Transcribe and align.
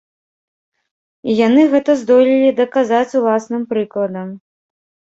І 1.29 1.35
яны 1.47 1.61
гэта 1.75 1.91
здолелі 2.01 2.51
даказаць 2.63 3.05
уласным 3.23 3.63
прыкладам. 3.75 4.37